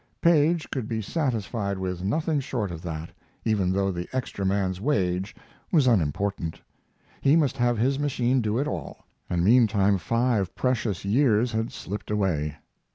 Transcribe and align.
Paige 0.19 0.67
could 0.71 0.87
be 0.87 0.99
satisfied 0.99 1.77
with 1.77 2.03
nothing 2.03 2.39
short 2.39 2.71
of 2.71 2.81
that, 2.81 3.11
even 3.45 3.71
though 3.71 3.91
the 3.91 4.09
extra 4.11 4.43
man's 4.43 4.81
wage 4.81 5.35
was 5.71 5.85
unimportant. 5.85 6.59
He 7.21 7.35
must 7.35 7.57
have 7.57 7.77
his 7.77 7.99
machine 7.99 8.41
do 8.41 8.57
it 8.57 8.67
all, 8.67 9.05
and 9.29 9.43
meantime 9.43 9.99
five 9.99 10.55
precious 10.55 11.05
years 11.05 11.51
had 11.51 11.71
slipped 11.71 12.09
away. 12.09 12.55